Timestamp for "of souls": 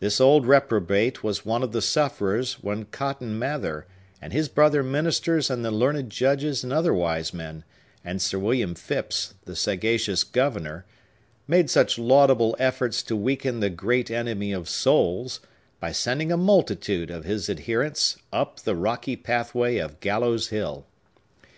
14.52-15.40